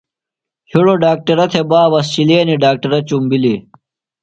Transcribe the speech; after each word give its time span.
ہڑوۡ 0.71 0.99
ڈاکٹرہ 1.03 1.45
تھےۡ 1.51 1.67
بابہ، 1.69 1.99
سِلینیۡ 2.11 2.59
ڈاکٹرہ 2.63 2.99
چُمبِلیۡ 3.07 3.59